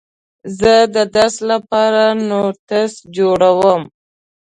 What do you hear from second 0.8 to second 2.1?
د درس لپاره